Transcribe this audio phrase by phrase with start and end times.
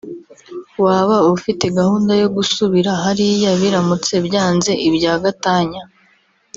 [0.83, 5.83] waba ufite gahunda yo gusubira hariya biramutse byanzeibya gatanya